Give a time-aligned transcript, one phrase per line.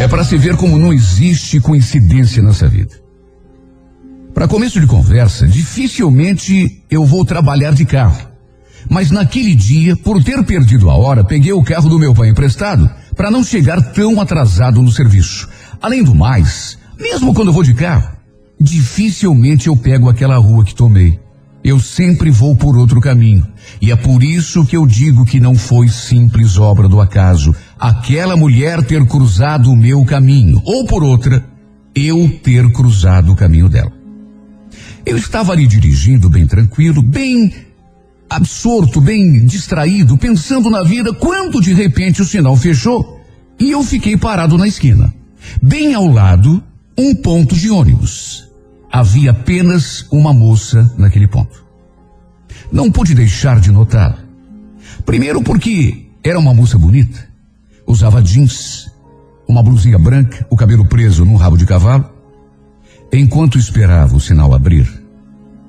[0.00, 2.94] É para se ver como não existe coincidência nessa vida.
[4.32, 8.28] Para começo de conversa, dificilmente eu vou trabalhar de carro.
[8.88, 12.88] Mas naquele dia, por ter perdido a hora, peguei o carro do meu pai emprestado
[13.16, 15.48] para não chegar tão atrasado no serviço.
[15.82, 18.16] Além do mais, mesmo quando vou de carro,
[18.60, 21.18] dificilmente eu pego aquela rua que tomei.
[21.64, 23.44] Eu sempre vou por outro caminho.
[23.82, 28.36] E é por isso que eu digo que não foi simples obra do acaso aquela
[28.36, 31.44] mulher ter cruzado o meu caminho, ou por outra,
[31.94, 33.92] eu ter cruzado o caminho dela.
[35.04, 37.52] Eu estava ali dirigindo bem tranquilo, bem
[38.28, 43.20] absorto, bem distraído, pensando na vida, quando de repente o sinal fechou
[43.58, 45.12] e eu fiquei parado na esquina.
[45.62, 46.62] Bem ao lado,
[46.96, 48.48] um ponto de ônibus.
[48.90, 51.64] Havia apenas uma moça naquele ponto.
[52.70, 54.18] Não pude deixar de notar.
[55.04, 57.27] Primeiro porque era uma moça bonita,
[57.88, 58.92] usava jeans,
[59.48, 62.04] uma blusinha branca, o cabelo preso num rabo de cavalo.
[63.10, 64.86] Enquanto esperava o sinal abrir,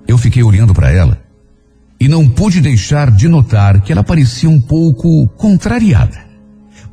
[0.06, 1.22] eu fiquei olhando para ela
[1.98, 6.20] e não pude deixar de notar que ela parecia um pouco contrariada.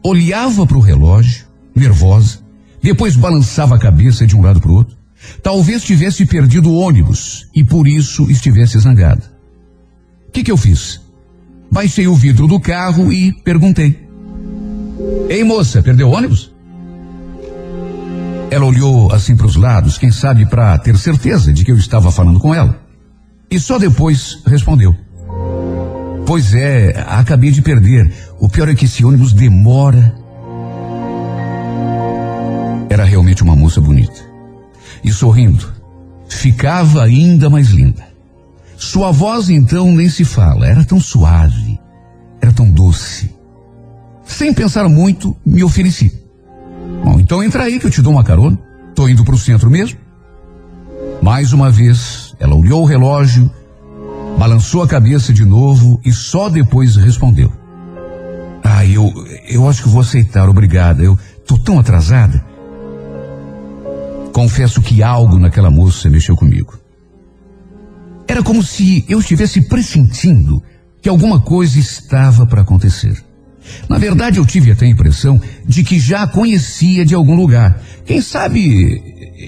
[0.03, 2.39] Olhava para o relógio, nervosa,
[2.81, 4.97] depois balançava a cabeça de um lado para o outro.
[5.43, 9.33] Talvez tivesse perdido o ônibus e por isso estivesse zangada.
[10.29, 11.01] O que, que eu fiz?
[11.71, 14.06] Baixei o vidro do carro e perguntei:
[15.29, 16.55] Ei moça, perdeu o ônibus?
[18.51, 22.11] Ela olhou assim para os lados, quem sabe para ter certeza de que eu estava
[22.11, 22.81] falando com ela.
[23.51, 24.95] E só depois respondeu.
[26.27, 28.13] Pois é, acabei de perder.
[28.41, 30.15] O pior é que esse ônibus demora.
[32.89, 34.21] Era realmente uma moça bonita.
[35.05, 35.73] E sorrindo,
[36.29, 38.05] ficava ainda mais linda.
[38.77, 41.79] Sua voz então nem se fala, era tão suave,
[42.41, 43.36] era tão doce.
[44.27, 46.13] Sem pensar muito, me ofereci.
[47.05, 48.59] Bom, então entra aí que eu te dou uma carona.
[48.95, 49.99] Tô indo para o centro mesmo.
[51.23, 53.51] Mais uma vez, ela olhou o relógio,
[54.39, 57.53] balançou a cabeça de novo e só depois respondeu.
[58.63, 59.13] Ah, eu,
[59.49, 61.03] eu acho que vou aceitar, obrigada.
[61.03, 62.45] Eu tô tão atrasada.
[64.33, 66.79] Confesso que algo naquela moça mexeu comigo.
[68.29, 70.63] Era como se eu estivesse pressentindo
[71.01, 73.26] que alguma coisa estava para acontecer.
[73.89, 77.81] Na verdade, eu tive até a impressão de que já a conhecia de algum lugar.
[78.05, 79.03] Quem sabe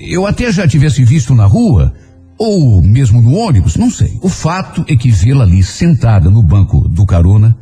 [0.09, 1.93] eu até já tivesse visto na rua,
[2.37, 4.19] ou mesmo no ônibus, não sei.
[4.23, 7.57] O fato é que vê-la ali sentada no banco do carona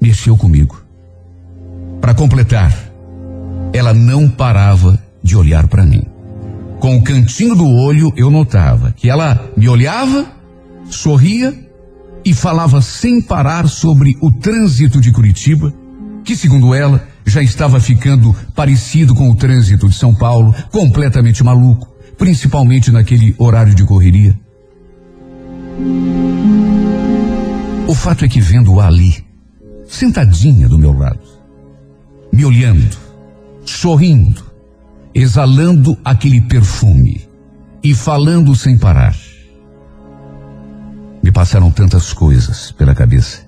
[0.00, 0.82] mexeu comigo.
[2.00, 2.76] Para completar,
[3.72, 6.02] ela não parava de olhar para mim.
[6.80, 10.26] Com o cantinho do olho eu notava que ela me olhava,
[10.90, 11.54] sorria
[12.24, 15.72] e falava sem parar sobre o trânsito de Curitiba,
[16.24, 21.88] que segundo ela já estava ficando parecido com o trânsito de São Paulo, completamente maluco,
[22.16, 24.38] principalmente naquele horário de correria.
[27.86, 29.24] O fato é que vendo-a ali,
[29.86, 31.20] sentadinha do meu lado,
[32.32, 32.96] me olhando,
[33.64, 34.44] sorrindo,
[35.14, 37.28] exalando aquele perfume
[37.82, 39.14] e falando sem parar,
[41.22, 43.46] me passaram tantas coisas pela cabeça.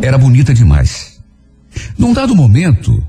[0.00, 1.20] Era bonita demais.
[1.96, 3.02] Num dado momento,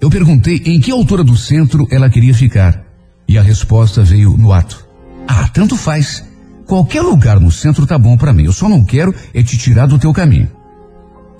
[0.00, 2.84] eu perguntei em que altura do centro ela queria ficar.
[3.28, 4.86] E a resposta veio no ato.
[5.26, 6.24] Ah, tanto faz.
[6.66, 8.44] Qualquer lugar no centro tá bom para mim.
[8.44, 10.50] Eu só não quero é te tirar do teu caminho.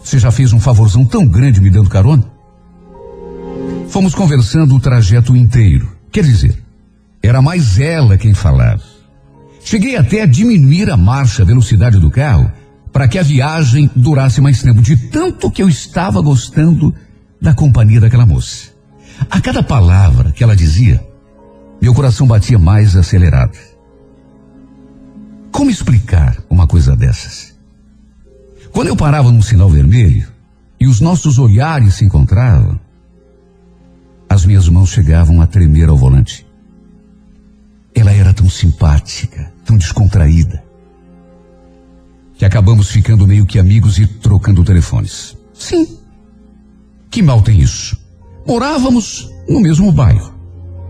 [0.02, 2.24] Você já fez um favorzão tão grande me dando carona?
[3.88, 5.96] Fomos conversando o trajeto inteiro.
[6.10, 6.62] Quer dizer,
[7.22, 8.95] era mais ela quem falava.
[9.66, 12.48] Cheguei até a diminuir a marcha, a velocidade do carro,
[12.92, 16.94] para que a viagem durasse mais tempo, de tanto que eu estava gostando
[17.42, 18.70] da companhia daquela moça.
[19.28, 21.04] A cada palavra que ela dizia,
[21.82, 23.58] meu coração batia mais acelerado.
[25.50, 27.52] Como explicar uma coisa dessas?
[28.70, 30.28] Quando eu parava num sinal vermelho
[30.78, 32.78] e os nossos olhares se encontravam,
[34.28, 36.46] as minhas mãos chegavam a tremer ao volante.
[37.92, 40.62] Ela era tão simpática, tão descontraída,
[42.38, 45.36] que acabamos ficando meio que amigos e trocando telefones.
[45.52, 45.98] Sim.
[47.10, 47.98] Que mal tem isso?
[48.46, 50.34] Morávamos no mesmo bairro.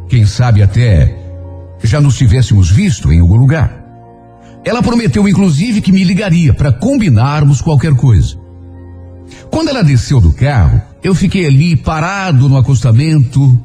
[0.08, 1.16] Quem sabe até
[1.82, 3.84] já nos tivéssemos visto em algum lugar.
[4.64, 8.36] Ela prometeu inclusive que me ligaria para combinarmos qualquer coisa.
[9.50, 13.58] Quando ela desceu do carro, eu fiquei ali parado no acostamento,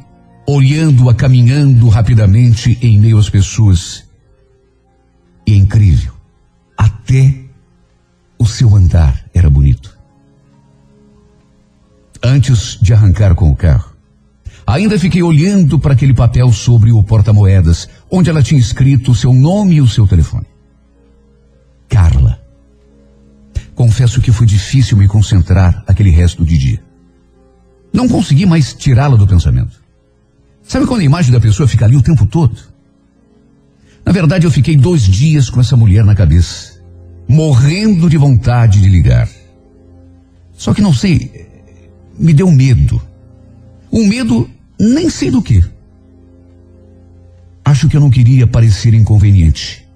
[0.48, 4.11] olhando-a caminhando rapidamente em meio às pessoas.
[5.52, 6.14] E é incrível,
[6.78, 7.36] até
[8.40, 10.00] o seu andar era bonito.
[12.24, 13.94] Antes de arrancar com o carro,
[14.66, 19.34] ainda fiquei olhando para aquele papel sobre o porta-moedas, onde ela tinha escrito o seu
[19.34, 20.46] nome e o seu telefone.
[21.90, 22.40] Carla.
[23.76, 26.84] Confesso que foi difícil me concentrar aquele resto de dia.
[27.92, 29.84] Não consegui mais tirá-la do pensamento.
[30.64, 32.71] Sabe quando a imagem da pessoa fica ali o tempo todo?
[34.06, 36.82] Na verdade, eu fiquei dois dias com essa mulher na cabeça,
[37.28, 39.30] morrendo de vontade de ligar.
[40.54, 41.48] Só que não sei,
[42.18, 43.02] me deu medo.
[43.92, 44.50] Um medo
[44.80, 45.64] nem sei do que.
[47.64, 49.88] Acho que eu não queria parecer inconveniente.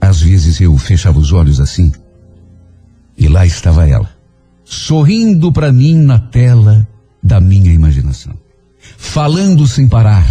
[0.00, 1.92] Às vezes eu fechava os olhos assim,
[3.16, 4.08] e lá estava ela,
[4.64, 6.86] sorrindo para mim na tela
[7.22, 8.32] da minha imaginação,
[8.96, 10.26] falando sem parar,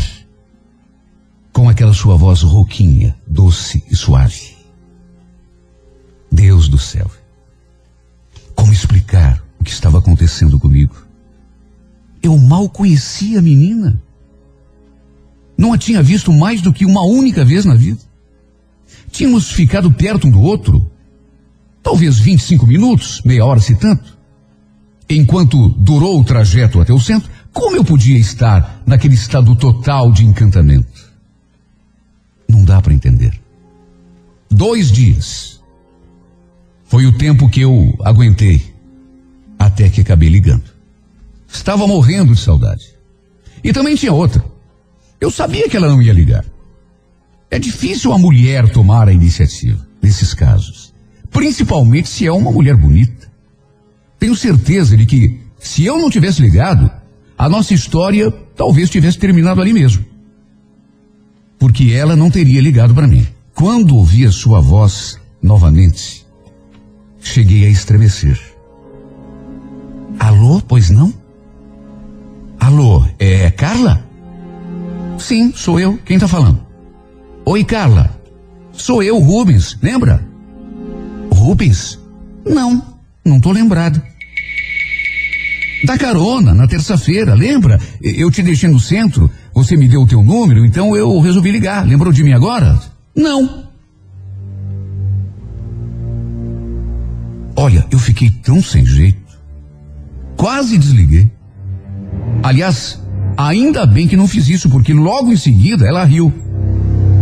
[1.57, 4.55] com aquela sua voz rouquinha, doce e suave.
[6.31, 7.09] Deus do céu,
[8.53, 10.95] como explicar o que estava acontecendo comigo?
[12.21, 13.99] Eu mal conhecia a menina.
[15.57, 18.01] Não a tinha visto mais do que uma única vez na vida.
[19.09, 20.87] Tínhamos ficado perto um do outro,
[21.81, 24.15] talvez 25 minutos, meia hora se tanto.
[25.09, 30.23] Enquanto durou o trajeto até o centro, como eu podia estar naquele estado total de
[30.23, 31.06] encantamento?
[32.47, 33.39] Não dá para entender.
[34.49, 35.61] Dois dias.
[36.85, 38.73] Foi o tempo que eu aguentei
[39.59, 40.63] até que acabei ligando.
[41.47, 42.95] Estava morrendo de saudade.
[43.63, 44.43] E também tinha outra.
[45.19, 46.45] Eu sabia que ela não ia ligar.
[47.49, 50.93] É difícil a mulher tomar a iniciativa nesses casos,
[51.31, 53.31] principalmente se é uma mulher bonita.
[54.19, 56.91] Tenho certeza de que, se eu não tivesse ligado,
[57.37, 60.05] a nossa história talvez tivesse terminado ali mesmo.
[61.67, 63.27] Porque ela não teria ligado para mim.
[63.53, 66.25] Quando ouvi a sua voz novamente,
[67.19, 68.39] cheguei a estremecer.
[70.17, 71.13] Alô, pois não?
[72.57, 74.01] Alô, é Carla?
[75.19, 75.99] Sim, sou eu.
[76.05, 76.65] Quem tá falando?
[77.43, 78.17] Oi, Carla.
[78.71, 80.25] Sou eu, Rubens, lembra?
[81.29, 81.99] Rubens?
[82.45, 82.81] Não,
[83.25, 84.01] não tô lembrado.
[85.83, 87.77] Da carona, na terça-feira, lembra?
[88.01, 91.83] Eu te deixei no centro, você me deu o teu número, então eu resolvi ligar.
[91.83, 92.79] Lembrou de mim agora?
[93.15, 93.63] Não.
[97.55, 99.17] Olha, eu fiquei tão sem jeito.
[100.35, 101.31] Quase desliguei.
[102.43, 103.01] Aliás,
[103.35, 106.31] ainda bem que não fiz isso, porque logo em seguida ela riu.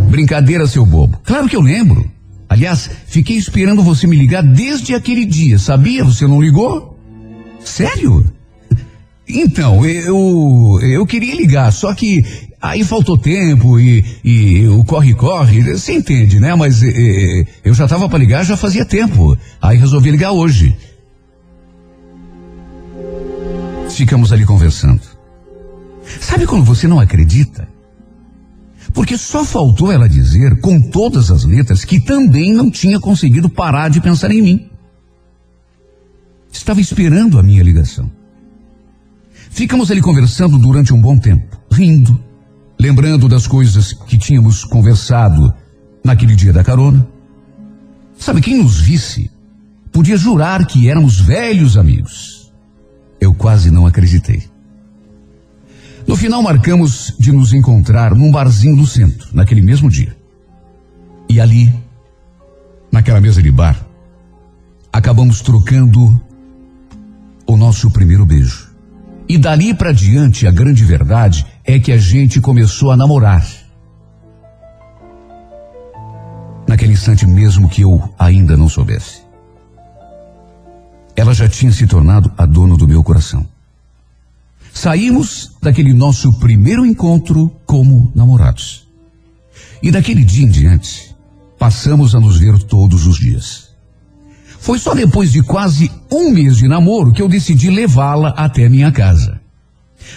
[0.09, 1.17] Brincadeira, seu bobo.
[1.23, 2.03] Claro que eu lembro.
[2.49, 6.03] Aliás, fiquei esperando você me ligar desde aquele dia, sabia?
[6.03, 6.99] Você não ligou?
[7.61, 8.25] Sério?
[9.27, 12.23] Então, eu eu queria ligar, só que
[12.61, 16.53] aí faltou tempo e, e o corre-corre, você entende, né?
[16.55, 19.37] Mas e, eu já estava para ligar já fazia tempo.
[19.61, 20.75] Aí resolvi ligar hoje.
[23.89, 25.01] Ficamos ali conversando.
[26.19, 27.67] Sabe quando você não acredita?
[28.93, 33.89] Porque só faltou ela dizer, com todas as letras, que também não tinha conseguido parar
[33.89, 34.69] de pensar em mim.
[36.51, 38.09] Estava esperando a minha ligação.
[39.55, 42.21] Ficamos ali conversando durante um bom tempo, rindo,
[42.77, 45.53] lembrando das coisas que tínhamos conversado
[46.03, 47.07] naquele dia da carona.
[48.19, 49.31] Sabe, quem nos visse
[49.93, 52.53] podia jurar que éramos velhos amigos.
[53.17, 54.43] Eu quase não acreditei.
[56.05, 60.13] No final, marcamos de nos encontrar num barzinho do centro, naquele mesmo dia.
[61.29, 61.73] E ali,
[62.91, 63.87] naquela mesa de bar,
[64.91, 66.21] acabamos trocando
[67.47, 68.64] o nosso primeiro beijo.
[69.27, 73.45] E dali para diante, a grande verdade é que a gente começou a namorar.
[76.67, 79.23] Naquele instante mesmo que eu ainda não soubesse.
[81.15, 83.47] Ela já tinha se tornado a dona do meu coração.
[84.71, 88.87] Saímos daquele nosso primeiro encontro como namorados.
[89.81, 91.15] E daquele dia em diante,
[91.57, 93.64] passamos a nos ver todos os dias.
[94.65, 98.91] Foi só depois de quase um mês de namoro que eu decidi levá-la até minha
[98.91, 99.39] casa.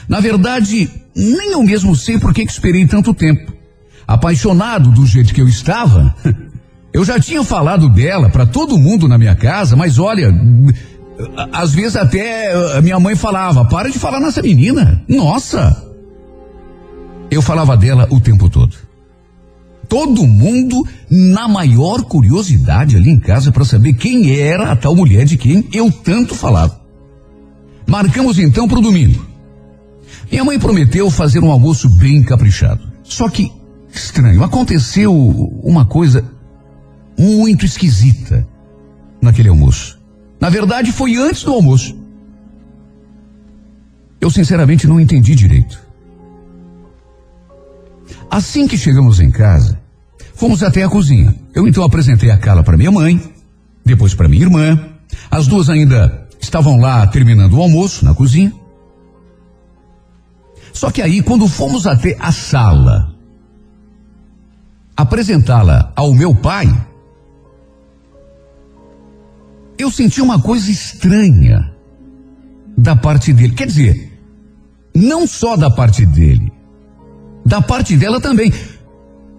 [0.09, 3.53] Na verdade, nem eu mesmo sei por que esperei tanto tempo.
[4.07, 6.15] Apaixonado do jeito que eu estava,
[6.95, 10.35] eu já tinha falado dela para todo mundo na minha casa, mas olha,
[11.53, 15.05] às vezes até a minha mãe falava: para de falar nessa menina.
[15.07, 15.77] Nossa!
[17.31, 18.88] Eu falava dela o tempo todo.
[19.89, 25.25] Todo mundo na maior curiosidade ali em casa para saber quem era a tal mulher
[25.25, 26.79] de quem eu tanto falava.
[27.87, 29.27] Marcamos então para o domingo.
[30.31, 32.87] Minha mãe prometeu fazer um almoço bem caprichado.
[33.03, 33.51] Só que,
[33.91, 35.15] estranho, aconteceu
[35.65, 36.23] uma coisa
[37.19, 38.47] muito esquisita
[39.23, 39.99] naquele almoço.
[40.39, 41.97] Na verdade, foi antes do almoço.
[44.21, 45.88] Eu sinceramente não entendi direito.
[48.31, 49.81] Assim que chegamos em casa,
[50.35, 51.35] fomos até a cozinha.
[51.55, 53.21] Eu então apresentei a Carla para minha mãe,
[53.85, 54.79] depois para minha irmã.
[55.31, 58.53] As duas ainda estavam lá terminando o almoço na cozinha.
[60.73, 63.13] Só que aí, quando fomos até a sala,
[64.97, 66.67] apresentá-la ao meu pai,
[69.79, 71.73] eu senti uma coisa estranha
[72.77, 73.55] da parte dele.
[73.55, 74.21] Quer dizer,
[74.95, 76.53] não só da parte dele,
[77.49, 78.53] da parte dela também.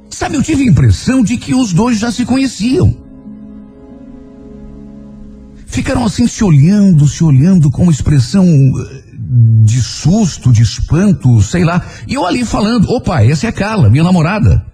[0.09, 2.97] Sabe, eu tive a impressão de que os dois já se conheciam.
[5.67, 9.03] Ficaram assim se olhando, se olhando com uma expressão eh,
[9.63, 11.85] de susto, de espanto, sei lá.
[12.07, 14.65] E eu ali falando, opa, essa é a Carla, minha namorada.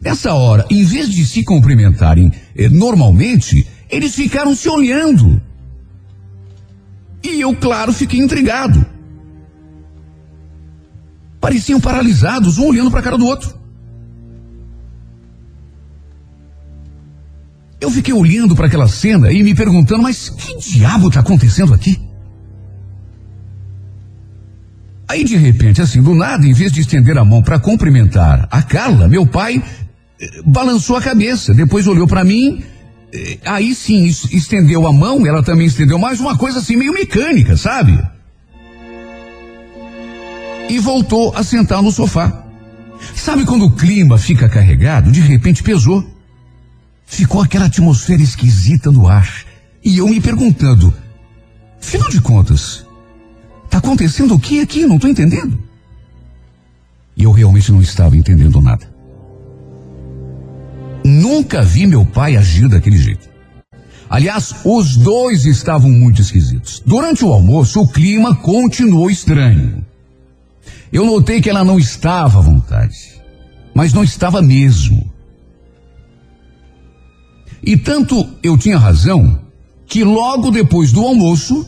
[0.00, 5.40] Nessa hora, em vez de se cumprimentarem eh, normalmente, eles ficaram se olhando.
[7.22, 8.95] E eu, claro, fiquei intrigado.
[11.46, 13.54] Pareciam paralisados, um olhando para a cara do outro.
[17.80, 22.00] Eu fiquei olhando para aquela cena e me perguntando, mas que diabo está acontecendo aqui?
[25.06, 28.60] Aí de repente, assim, do nada, em vez de estender a mão para cumprimentar a
[28.60, 29.62] Carla, meu pai
[30.20, 32.64] eh, balançou a cabeça, depois olhou para mim
[33.14, 37.56] é, aí sim estendeu a mão, ela também estendeu mais, uma coisa assim meio mecânica,
[37.56, 38.15] sabe?
[40.68, 42.44] E voltou a sentar no sofá.
[43.14, 45.12] Sabe quando o clima fica carregado?
[45.12, 46.04] De repente pesou.
[47.06, 49.44] Ficou aquela atmosfera esquisita no ar.
[49.84, 50.92] E eu me perguntando,
[51.80, 52.84] afinal de contas,
[53.70, 54.84] tá acontecendo o que aqui?
[54.84, 55.56] Não tô entendendo.
[57.16, 58.90] E eu realmente não estava entendendo nada.
[61.04, 63.28] Nunca vi meu pai agir daquele jeito.
[64.10, 66.82] Aliás, os dois estavam muito esquisitos.
[66.84, 69.85] Durante o almoço, o clima continuou estranho.
[70.92, 73.20] Eu notei que ela não estava à vontade,
[73.74, 75.10] mas não estava mesmo.
[77.62, 79.40] E tanto eu tinha razão
[79.86, 81.66] que logo depois do almoço,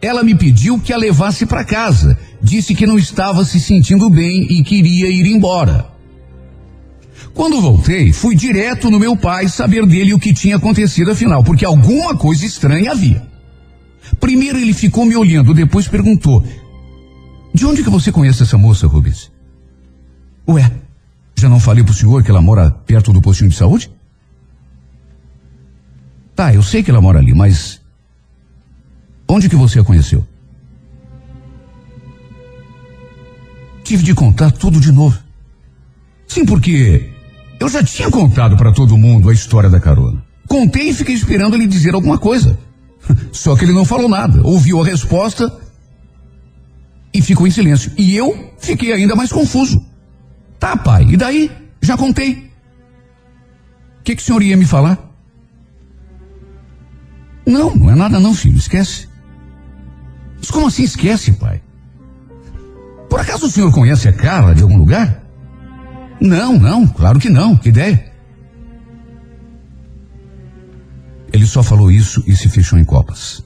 [0.00, 2.18] ela me pediu que a levasse para casa.
[2.42, 5.86] Disse que não estava se sentindo bem e queria ir embora.
[7.34, 11.64] Quando voltei, fui direto no meu pai saber dele o que tinha acontecido afinal, porque
[11.64, 13.22] alguma coisa estranha havia.
[14.20, 16.44] Primeiro ele ficou me olhando, depois perguntou:
[17.54, 19.30] De onde que você conhece essa moça, Rubens?
[20.48, 20.70] Ué,
[21.36, 23.90] já não falei pro senhor que ela mora perto do postinho de saúde?
[26.34, 27.80] Tá, eu sei que ela mora ali, mas
[29.28, 30.26] onde que você a conheceu?
[33.84, 35.18] Tive de contar tudo de novo.
[36.26, 37.10] Sim, porque
[37.60, 40.24] eu já tinha contado para todo mundo a história da carona.
[40.48, 42.58] Contei e fiquei esperando ele dizer alguma coisa.
[43.30, 44.40] Só que ele não falou nada.
[44.42, 45.52] Ouviu a resposta
[47.12, 47.92] e ficou em silêncio.
[47.96, 49.84] E eu fiquei ainda mais confuso.
[50.58, 51.50] Tá, pai, e daí?
[51.80, 52.50] Já contei.
[54.00, 54.98] O que, que o senhor ia me falar?
[57.46, 59.08] Não, não é nada não, filho, esquece.
[60.38, 61.62] Mas como assim esquece, pai?
[63.08, 65.22] Por acaso o senhor conhece a Carla de algum lugar?
[66.20, 67.56] Não, não, claro que não.
[67.56, 68.12] Que ideia?
[71.32, 73.44] Ele só falou isso e se fechou em copas.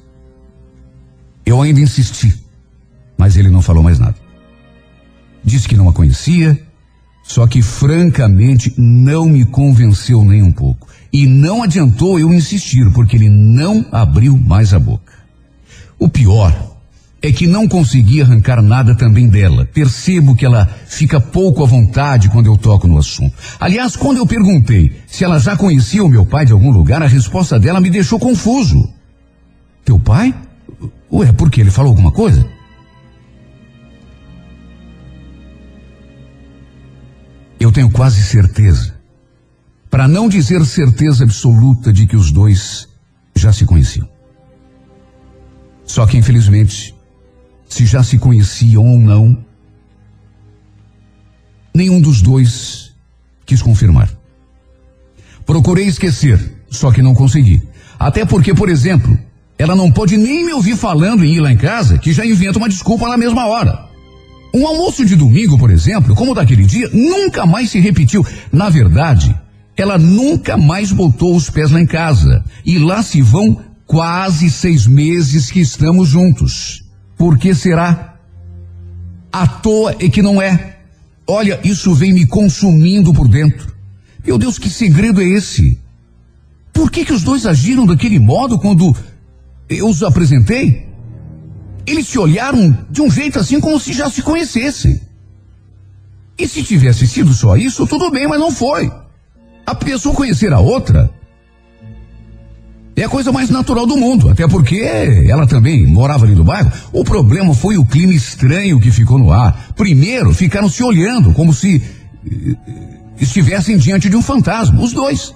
[1.44, 2.35] Eu ainda insisti,
[3.16, 4.16] mas ele não falou mais nada.
[5.44, 6.61] Disse que não a conhecia,
[7.23, 10.88] só que francamente não me convenceu nem um pouco.
[11.12, 15.12] E não adiantou eu insistir, porque ele não abriu mais a boca.
[15.99, 16.76] O pior
[17.23, 19.66] é que não consegui arrancar nada também dela.
[19.66, 23.35] Percebo que ela fica pouco à vontade quando eu toco no assunto.
[23.58, 27.06] Aliás, quando eu perguntei se ela já conhecia o meu pai de algum lugar, a
[27.06, 28.88] resposta dela me deixou confuso.
[29.85, 30.35] Teu pai?
[31.11, 31.61] Ué, por que?
[31.61, 32.46] Ele falou alguma coisa?
[37.58, 38.94] Eu tenho quase certeza,
[39.90, 42.88] para não dizer certeza absoluta de que os dois
[43.34, 44.08] já se conheciam.
[45.84, 46.94] Só que, infelizmente,
[47.68, 49.44] se já se conheciam ou não.
[51.75, 52.94] Nenhum dos dois
[53.44, 54.10] quis confirmar.
[55.44, 56.38] Procurei esquecer,
[56.70, 57.62] só que não consegui.
[57.98, 59.18] Até porque, por exemplo,
[59.58, 62.58] ela não pode nem me ouvir falando em ir lá em casa, que já inventa
[62.58, 63.85] uma desculpa na mesma hora.
[64.56, 68.25] Um almoço de domingo, por exemplo, como daquele dia, nunca mais se repetiu.
[68.50, 69.38] Na verdade,
[69.76, 72.42] ela nunca mais botou os pés lá em casa.
[72.64, 76.82] E lá se vão quase seis meses que estamos juntos.
[77.18, 78.14] Por que será?
[79.30, 80.78] À toa é que não é.
[81.28, 83.75] Olha, isso vem me consumindo por dentro.
[84.25, 85.78] Meu Deus, que segredo é esse?
[86.72, 88.96] Por que que os dois agiram daquele modo quando
[89.68, 90.85] eu os apresentei?
[91.86, 95.00] Eles se olharam de um jeito assim como se já se conhecessem.
[96.38, 98.90] E se tivesse sido só isso, tudo bem, mas não foi.
[99.64, 101.10] A pessoa conhecer a outra
[102.94, 104.80] é a coisa mais natural do mundo, até porque
[105.28, 106.72] ela também morava ali no bairro.
[106.92, 109.72] O problema foi o clima estranho que ficou no ar.
[109.76, 111.82] Primeiro, ficaram se olhando como se
[112.26, 112.56] eh,
[113.20, 115.34] estivessem diante de um fantasma, os dois.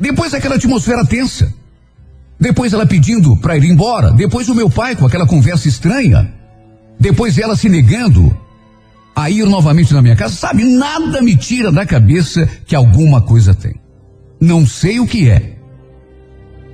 [0.00, 1.52] Depois aquela atmosfera tensa.
[2.40, 4.12] Depois ela pedindo para ir embora.
[4.12, 6.32] Depois o meu pai com aquela conversa estranha.
[6.98, 8.36] Depois ela se negando
[9.14, 10.34] a ir novamente na minha casa.
[10.34, 13.74] Sabe, nada me tira da cabeça que alguma coisa tem.
[14.40, 15.56] Não sei o que é.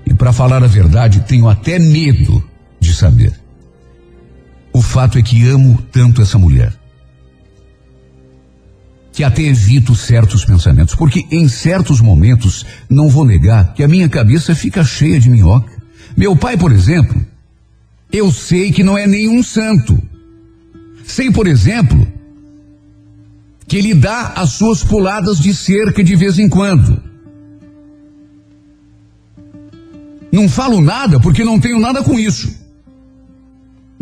[0.06, 2.42] E para falar a verdade, tenho até medo
[2.78, 3.33] de saber.
[4.73, 6.73] O fato é que amo tanto essa mulher.
[9.14, 14.09] Que até evito certos pensamentos, porque em certos momentos, não vou negar que a minha
[14.09, 15.73] cabeça fica cheia de minhoca.
[16.16, 17.25] Meu pai, por exemplo,
[18.12, 19.97] eu sei que não é nenhum santo.
[21.04, 22.06] Sei, por exemplo,
[23.68, 27.00] que ele dá as suas puladas de cerca de vez em quando.
[30.33, 32.63] Não falo nada porque não tenho nada com isso.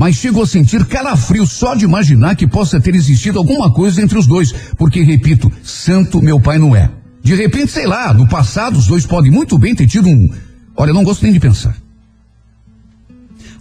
[0.02, 4.18] Mas chego a sentir calafrio só de imaginar que possa ter existido alguma coisa entre
[4.18, 6.90] os dois, porque, repito, santo meu pai não é.
[7.22, 10.28] De repente, sei lá, no passado os dois podem muito bem ter tido um.
[10.76, 11.76] Olha, não gosto nem de pensar.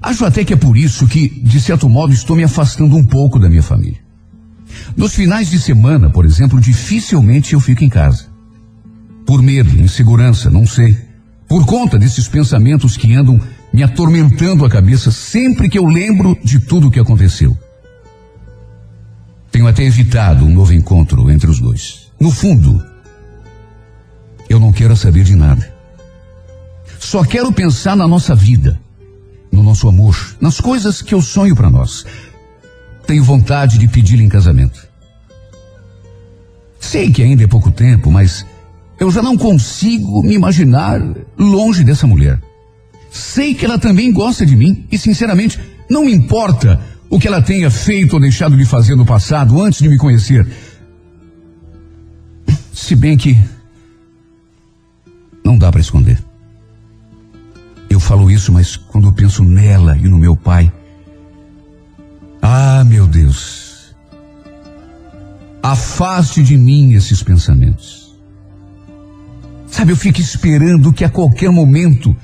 [0.02, 3.38] Acho até que é por isso que, de certo modo, estou me afastando um pouco
[3.38, 4.00] da minha família.
[4.98, 8.26] Nos finais de semana, por exemplo, dificilmente eu fico em casa.
[9.28, 11.12] Por medo, insegurança, não sei
[11.52, 13.38] por conta desses pensamentos que andam
[13.74, 17.58] me atormentando a cabeça sempre que eu lembro de tudo o que aconteceu.
[19.52, 22.12] Tenho até evitado um novo encontro entre os dois.
[22.20, 22.84] No fundo,
[24.50, 25.74] eu não quero saber de nada.
[27.00, 28.80] Só quero pensar na nossa vida,
[29.52, 32.06] no nosso amor, nas coisas que eu sonho para nós.
[33.06, 34.88] Tenho vontade de pedi-la em casamento.
[36.80, 38.46] Sei que ainda é pouco tempo, mas
[39.00, 41.02] eu já não consigo me imaginar
[41.38, 42.40] longe dessa mulher.
[43.12, 47.42] Sei que ela também gosta de mim e, sinceramente, não me importa o que ela
[47.42, 50.48] tenha feito ou deixado de fazer no passado antes de me conhecer.
[52.72, 53.38] Se bem que
[55.44, 56.24] não dá para esconder.
[57.90, 60.72] Eu falo isso, mas quando eu penso nela e no meu pai,
[62.42, 63.94] ah, meu Deus,
[65.62, 68.18] afaste de mim esses pensamentos.
[69.68, 72.16] Sabe, eu fico esperando que a qualquer momento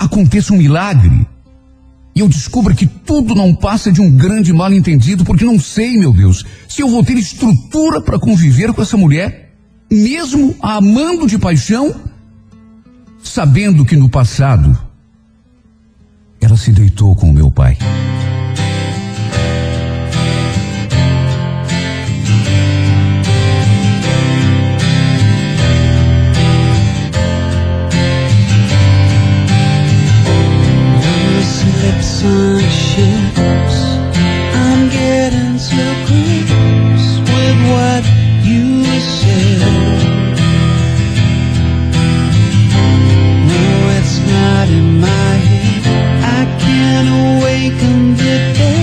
[0.00, 1.26] aconteça um milagre.
[2.14, 5.96] E eu descubro que tudo não passa de um grande mal entendido, porque não sei,
[5.98, 9.54] meu Deus, se eu vou ter estrutura para conviver com essa mulher,
[9.90, 11.94] mesmo a amando de paixão,
[13.22, 14.76] sabendo que no passado
[16.40, 17.76] ela se deitou com o meu pai.
[34.54, 38.04] I'm getting so grips with what
[38.44, 39.60] you said.
[43.50, 43.64] No,
[43.98, 45.82] it's not in my head.
[46.22, 48.79] I can't awaken the dead.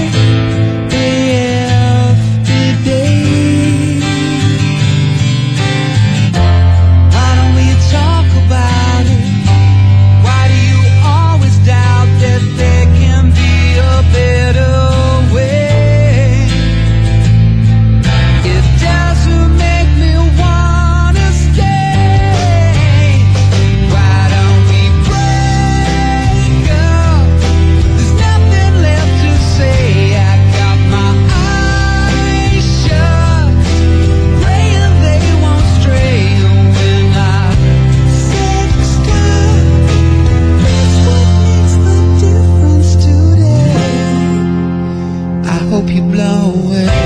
[45.77, 46.96] hope you blow away